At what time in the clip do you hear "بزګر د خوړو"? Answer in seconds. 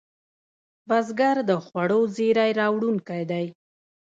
0.87-2.01